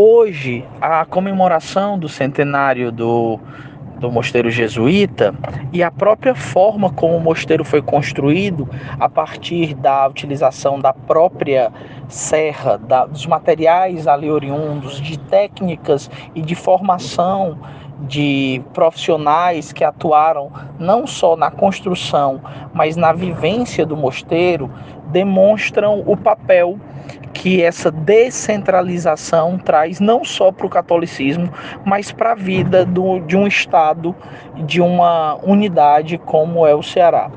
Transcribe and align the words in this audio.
Hoje, 0.00 0.64
a 0.80 1.04
comemoração 1.04 1.98
do 1.98 2.08
centenário 2.08 2.92
do, 2.92 3.36
do 3.98 4.12
mosteiro 4.12 4.48
jesuíta 4.48 5.34
e 5.72 5.82
a 5.82 5.90
própria 5.90 6.36
forma 6.36 6.88
como 6.92 7.16
o 7.16 7.20
mosteiro 7.20 7.64
foi 7.64 7.82
construído 7.82 8.68
a 9.00 9.08
partir 9.08 9.74
da 9.74 10.06
utilização 10.06 10.78
da 10.78 10.92
própria 10.92 11.72
serra, 12.08 12.78
da, 12.78 13.06
dos 13.06 13.26
materiais 13.26 14.06
ali 14.06 14.30
oriundos, 14.30 15.00
de 15.00 15.18
técnicas 15.18 16.08
e 16.32 16.42
de 16.42 16.54
formação 16.54 17.58
de 18.02 18.62
profissionais 18.72 19.72
que 19.72 19.82
atuaram 19.82 20.52
não 20.78 21.08
só 21.08 21.34
na 21.34 21.50
construção, 21.50 22.40
mas 22.72 22.94
na 22.94 23.12
vivência 23.12 23.84
do 23.84 23.96
mosteiro, 23.96 24.70
demonstram 25.10 26.04
o 26.06 26.16
papel 26.16 26.78
que 27.38 27.62
essa 27.62 27.88
descentralização 27.88 29.58
traz 29.58 30.00
não 30.00 30.24
só 30.24 30.50
para 30.50 30.66
o 30.66 30.68
catolicismo, 30.68 31.48
mas 31.84 32.10
para 32.10 32.32
a 32.32 32.34
vida 32.34 32.84
do, 32.84 33.20
de 33.20 33.36
um 33.36 33.46
Estado, 33.46 34.14
de 34.56 34.80
uma 34.80 35.36
unidade 35.44 36.18
como 36.18 36.66
é 36.66 36.74
o 36.74 36.82
Ceará. 36.82 37.30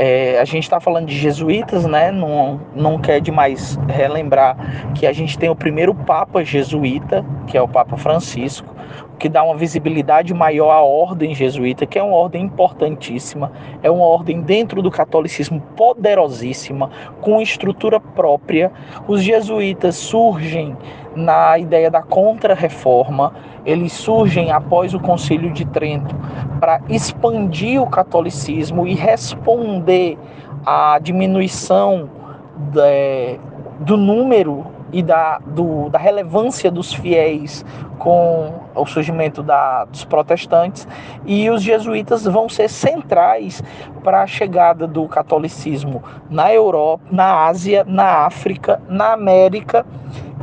É, 0.00 0.38
a 0.38 0.44
gente 0.44 0.62
está 0.62 0.78
falando 0.78 1.06
de 1.06 1.18
jesuítas, 1.18 1.84
né? 1.84 2.12
Não, 2.12 2.60
não 2.72 2.98
quer 3.00 3.20
demais 3.20 3.76
relembrar 3.88 4.56
que 4.94 5.04
a 5.04 5.12
gente 5.12 5.36
tem 5.36 5.50
o 5.50 5.56
primeiro 5.56 5.92
Papa 5.92 6.44
jesuíta, 6.44 7.24
que 7.48 7.58
é 7.58 7.60
o 7.60 7.66
Papa 7.66 7.96
Francisco, 7.96 8.72
que 9.18 9.28
dá 9.28 9.42
uma 9.42 9.56
visibilidade 9.56 10.32
maior 10.32 10.70
à 10.70 10.80
ordem 10.80 11.34
jesuíta, 11.34 11.84
que 11.84 11.98
é 11.98 12.02
uma 12.02 12.14
ordem 12.14 12.44
importantíssima, 12.44 13.50
é 13.82 13.90
uma 13.90 14.04
ordem 14.04 14.40
dentro 14.40 14.80
do 14.80 14.90
catolicismo 14.90 15.60
poderosíssima, 15.76 16.90
com 17.20 17.42
estrutura 17.42 17.98
própria. 17.98 18.70
Os 19.08 19.22
jesuítas 19.22 19.96
surgem 19.96 20.76
na 21.18 21.58
ideia 21.58 21.90
da 21.90 22.00
contra-reforma, 22.00 23.32
eles 23.66 23.92
surgem 23.92 24.50
após 24.50 24.94
o 24.94 25.00
Concílio 25.00 25.52
de 25.52 25.66
Trento 25.66 26.14
para 26.60 26.80
expandir 26.88 27.82
o 27.82 27.86
catolicismo 27.86 28.86
e 28.86 28.94
responder 28.94 30.16
à 30.64 30.98
diminuição 30.98 32.08
de, 32.56 33.38
do 33.80 33.96
número 33.96 34.66
e 34.92 35.02
da, 35.02 35.38
do, 35.38 35.90
da 35.90 35.98
relevância 35.98 36.70
dos 36.70 36.92
fiéis 36.92 37.64
com 37.98 38.54
o 38.78 38.86
surgimento 38.86 39.42
da, 39.42 39.84
dos 39.84 40.04
protestantes, 40.04 40.86
e 41.26 41.50
os 41.50 41.62
jesuítas 41.62 42.24
vão 42.24 42.48
ser 42.48 42.68
centrais 42.68 43.62
para 44.02 44.22
a 44.22 44.26
chegada 44.26 44.86
do 44.86 45.06
catolicismo 45.08 46.02
na 46.30 46.52
Europa, 46.52 47.04
na 47.10 47.46
Ásia, 47.46 47.84
na 47.86 48.26
África, 48.26 48.80
na 48.88 49.12
América 49.12 49.84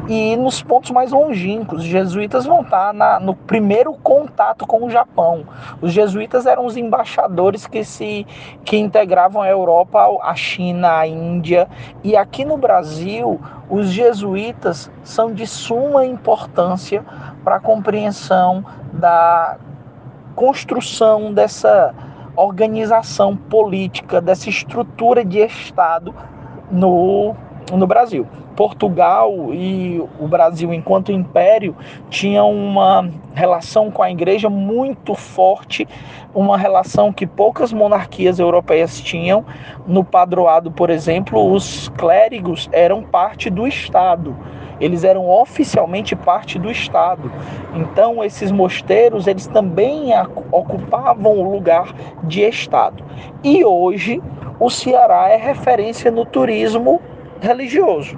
e 0.07 0.35
nos 0.35 0.61
pontos 0.61 0.91
mais 0.91 1.11
longínquos. 1.11 1.79
Os 1.79 1.85
jesuítas 1.85 2.45
vão 2.45 2.61
estar 2.61 2.93
na, 2.93 3.19
no 3.19 3.33
primeiro 3.33 3.93
contato 3.93 4.65
com 4.65 4.85
o 4.85 4.89
Japão. 4.89 5.45
Os 5.81 5.91
jesuítas 5.91 6.45
eram 6.45 6.65
os 6.65 6.77
embaixadores 6.77 7.65
que 7.65 7.83
se 7.83 8.25
que 8.63 8.77
integravam 8.77 9.41
a 9.41 9.47
Europa, 9.47 10.05
a 10.21 10.35
China, 10.35 10.99
a 10.99 11.07
Índia 11.07 11.67
e 12.03 12.15
aqui 12.15 12.45
no 12.45 12.57
Brasil 12.57 13.39
os 13.69 13.89
jesuítas 13.89 14.91
são 15.03 15.33
de 15.33 15.47
suma 15.47 16.05
importância 16.05 17.03
para 17.43 17.55
a 17.55 17.59
compreensão 17.59 18.24
da 18.93 19.57
construção 20.35 21.33
dessa 21.33 21.93
organização 22.35 23.35
política, 23.35 24.19
dessa 24.19 24.49
estrutura 24.49 25.23
de 25.23 25.39
Estado 25.39 26.13
no 26.71 27.35
no 27.73 27.87
Brasil. 27.87 28.27
Portugal 28.55 29.53
e 29.53 30.01
o 30.19 30.27
Brasil, 30.27 30.73
enquanto 30.73 31.11
império, 31.11 31.75
tinham 32.09 32.51
uma 32.51 33.09
relação 33.33 33.91
com 33.91 34.01
a 34.01 34.09
igreja 34.09 34.49
muito 34.49 35.13
forte, 35.13 35.85
uma 36.33 36.57
relação 36.57 37.11
que 37.11 37.27
poucas 37.27 37.73
monarquias 37.73 38.39
europeias 38.39 39.01
tinham. 39.01 39.45
No 39.85 40.03
padroado, 40.03 40.71
por 40.71 40.89
exemplo, 40.89 41.51
os 41.51 41.89
clérigos 41.89 42.69
eram 42.71 43.03
parte 43.03 43.49
do 43.49 43.67
Estado. 43.67 44.35
Eles 44.79 45.03
eram 45.03 45.29
oficialmente 45.29 46.15
parte 46.15 46.59
do 46.59 46.69
Estado. 46.69 47.31
Então, 47.73 48.23
esses 48.23 48.51
mosteiros, 48.51 49.27
eles 49.27 49.47
também 49.47 50.09
ocupavam 50.51 51.39
o 51.39 51.51
lugar 51.51 51.93
de 52.23 52.41
Estado. 52.41 53.03
E 53.43 53.63
hoje, 53.63 54.21
o 54.59 54.69
Ceará 54.69 55.29
é 55.29 55.37
referência 55.37 56.11
no 56.11 56.25
turismo 56.25 57.01
religioso. 57.41 58.17